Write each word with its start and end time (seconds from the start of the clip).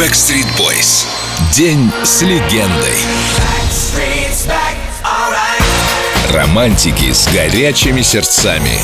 Backstreet 0.00 0.46
Boys. 0.56 1.04
День 1.54 1.90
с 2.04 2.22
легендой. 2.22 2.96
Романтики 6.32 7.12
с 7.12 7.28
горячими 7.28 8.00
сердцами. 8.00 8.80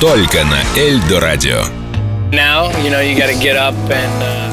Только 0.00 0.44
на 0.44 0.60
Эльдо 0.76 1.20
Радио. 1.20 1.62
Now, 2.32 2.72
you 2.82 2.90
know, 2.90 3.00
you 3.00 3.16
gotta 3.16 3.38
get 3.40 3.56
up 3.56 3.76
and 3.88 4.22
uh. 4.22 4.48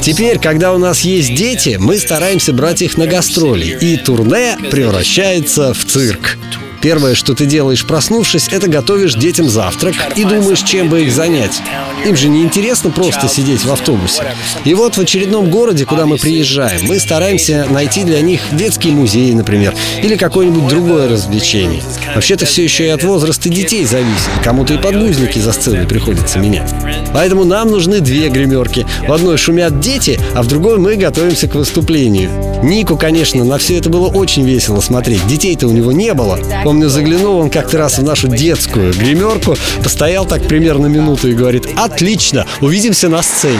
Теперь, 0.00 0.38
когда 0.38 0.72
у 0.72 0.78
нас 0.78 1.02
есть 1.02 1.34
дети, 1.34 1.76
мы 1.78 1.98
стараемся 1.98 2.54
брать 2.54 2.80
их 2.80 2.96
на 2.96 3.06
гастроли, 3.06 3.66
и 3.66 3.98
турне 3.98 4.56
превращается 4.70 5.74
в 5.74 5.84
цирк. 5.84 6.38
Первое, 6.82 7.14
что 7.14 7.34
ты 7.34 7.46
делаешь, 7.46 7.84
проснувшись, 7.86 8.48
это 8.50 8.68
готовишь 8.68 9.14
детям 9.14 9.48
завтрак 9.48 9.94
и 10.16 10.24
думаешь, 10.24 10.62
чем 10.62 10.88
бы 10.88 11.02
их 11.02 11.12
занять. 11.12 11.62
Им 12.04 12.16
же 12.16 12.28
не 12.28 12.42
интересно 12.42 12.90
просто 12.90 13.28
сидеть 13.28 13.64
в 13.64 13.72
автобусе. 13.72 14.24
И 14.64 14.74
вот 14.74 14.96
в 14.96 15.00
очередном 15.00 15.48
городе, 15.48 15.84
куда 15.84 16.06
мы 16.06 16.16
приезжаем, 16.16 16.80
мы 16.88 16.98
стараемся 16.98 17.66
найти 17.70 18.02
для 18.02 18.20
них 18.20 18.40
детский 18.50 18.90
музей, 18.90 19.32
например, 19.32 19.74
или 20.02 20.16
какое-нибудь 20.16 20.66
другое 20.66 21.08
развлечение. 21.08 21.82
Вообще-то 22.16 22.46
все 22.46 22.64
еще 22.64 22.86
и 22.86 22.88
от 22.88 23.04
возраста 23.04 23.48
детей 23.48 23.84
зависит. 23.84 24.30
Кому-то 24.42 24.74
и 24.74 24.78
подгузники 24.78 25.38
за 25.38 25.52
сценой 25.52 25.86
приходится 25.86 26.40
менять. 26.40 26.74
Поэтому 27.14 27.44
нам 27.44 27.70
нужны 27.70 28.00
две 28.00 28.28
гримерки. 28.28 28.86
В 29.06 29.12
одной 29.12 29.36
шумят 29.36 29.78
дети, 29.78 30.18
а 30.34 30.42
в 30.42 30.48
другой 30.48 30.78
мы 30.78 30.96
готовимся 30.96 31.46
к 31.46 31.54
выступлению. 31.54 32.30
Нику, 32.64 32.96
конечно, 32.96 33.44
на 33.44 33.58
все 33.58 33.78
это 33.78 33.88
было 33.90 34.08
очень 34.08 34.44
весело 34.44 34.80
смотреть. 34.80 35.26
Детей-то 35.26 35.66
у 35.66 35.72
него 35.72 35.92
не 35.92 36.14
было. 36.14 36.38
Помню, 36.72 36.88
заглянул 36.88 37.36
он 37.36 37.50
как-то 37.50 37.76
раз 37.76 37.98
в 37.98 38.02
нашу 38.02 38.28
детскую 38.28 38.94
гримерку, 38.94 39.54
постоял 39.84 40.24
так 40.24 40.48
примерно 40.48 40.86
минуту 40.86 41.28
и 41.28 41.34
говорит 41.34 41.68
«Отлично, 41.76 42.46
увидимся 42.62 43.10
на 43.10 43.20
сцене». 43.20 43.58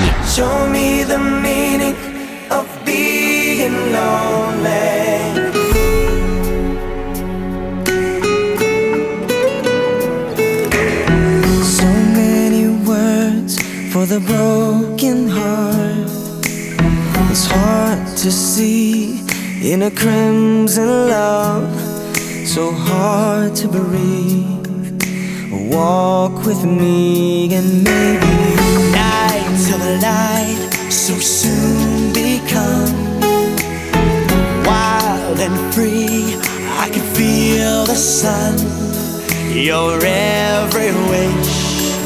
For 13.93 14.07
the 14.07 14.21
broken 14.21 15.29
heart. 15.29 16.09
It's 17.31 17.47
hard 17.47 18.17
to 18.23 18.33
see 18.33 19.21
in 19.63 19.83
a 19.83 19.91
crimson 19.91 21.09
love. 21.09 21.52
So 22.45 22.71
hard 22.73 23.55
to 23.57 23.69
breathe. 23.69 25.03
Walk 25.73 26.45
with 26.45 26.65
me 26.65 27.55
and 27.55 27.85
maybe 27.85 28.35
night 28.93 29.57
till 29.65 29.79
the 29.79 29.99
light 30.03 30.69
so 30.91 31.15
soon 31.15 32.13
become 32.13 33.21
wild 34.67 35.39
and 35.39 35.75
free. 35.75 36.37
I 36.79 36.91
can 36.93 37.05
feel 37.15 37.85
the 37.87 37.95
sun. 37.95 38.59
Your 39.55 39.99
every 40.05 40.93
wish 41.11 41.97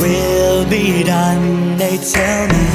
will 0.00 0.68
be 0.68 1.02
done. 1.02 1.76
They 1.78 1.96
tell 1.96 2.46
me, 2.48 2.66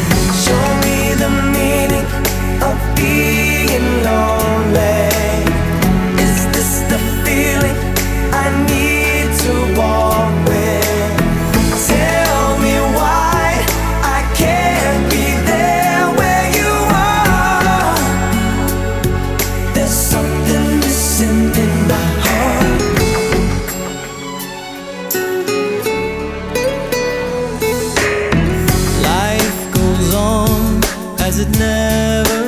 never 31.62 32.41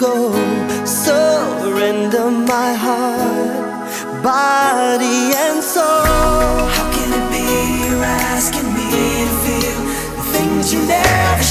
go. 0.00 0.32
Surrender 0.86 2.30
my 2.30 2.72
heart, 2.72 4.22
body 4.22 5.18
and 5.44 5.62
soul. 5.62 6.64
How 6.74 6.86
can 6.94 7.08
it 7.18 7.26
be 7.34 7.44
you're 7.84 8.04
asking 8.32 8.68
me 8.76 8.88
to 9.28 9.34
feel 9.44 9.80
the 10.16 10.24
things 10.32 10.72
you 10.72 10.80
never 10.86 11.42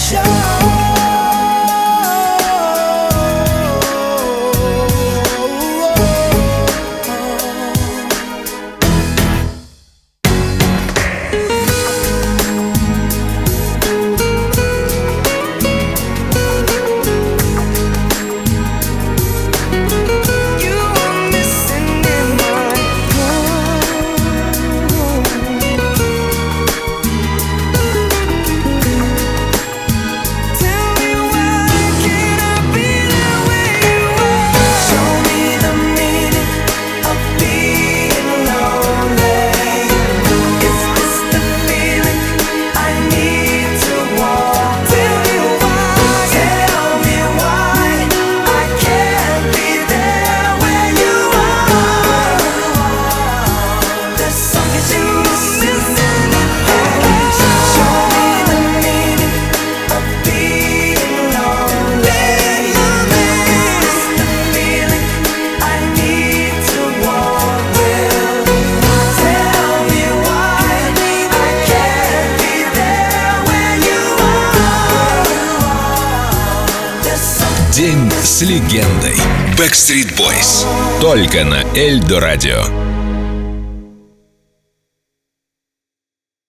День 77.80 78.12
с 78.12 78.42
легендой. 78.42 79.16
Backstreet 79.58 80.14
Boys. 80.18 80.66
Только 81.00 81.46
на 81.46 81.64
Эльдо 81.74 82.20
Радио. 82.20 82.89